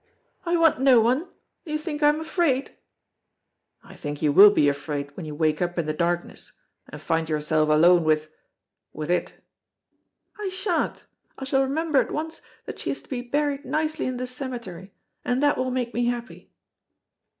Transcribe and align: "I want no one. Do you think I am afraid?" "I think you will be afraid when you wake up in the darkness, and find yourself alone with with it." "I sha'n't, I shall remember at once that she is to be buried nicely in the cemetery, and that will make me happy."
"I 0.47 0.57
want 0.57 0.81
no 0.81 0.99
one. 0.99 1.29
Do 1.63 1.71
you 1.71 1.77
think 1.77 2.01
I 2.01 2.09
am 2.09 2.19
afraid?" 2.19 2.75
"I 3.83 3.95
think 3.95 4.19
you 4.23 4.31
will 4.33 4.49
be 4.49 4.67
afraid 4.67 5.15
when 5.15 5.27
you 5.27 5.35
wake 5.35 5.61
up 5.61 5.77
in 5.77 5.85
the 5.85 5.93
darkness, 5.93 6.53
and 6.89 6.99
find 6.99 7.29
yourself 7.29 7.69
alone 7.69 8.03
with 8.03 8.27
with 8.93 9.11
it." 9.11 9.35
"I 10.39 10.49
sha'n't, 10.49 11.05
I 11.37 11.43
shall 11.43 11.61
remember 11.61 11.99
at 12.01 12.09
once 12.09 12.41
that 12.65 12.79
she 12.79 12.89
is 12.89 13.03
to 13.03 13.09
be 13.09 13.21
buried 13.21 13.63
nicely 13.63 14.07
in 14.07 14.17
the 14.17 14.25
cemetery, 14.25 14.91
and 15.23 15.43
that 15.43 15.55
will 15.55 15.69
make 15.69 15.93
me 15.93 16.05
happy." 16.07 16.49